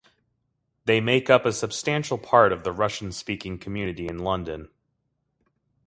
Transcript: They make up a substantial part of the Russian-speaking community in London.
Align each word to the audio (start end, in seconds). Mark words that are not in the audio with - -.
They 0.85 0.99
make 0.99 1.29
up 1.29 1.45
a 1.45 1.53
substantial 1.53 2.17
part 2.17 2.51
of 2.51 2.63
the 2.63 2.71
Russian-speaking 2.71 3.59
community 3.59 4.07
in 4.07 4.17
London. 4.17 4.69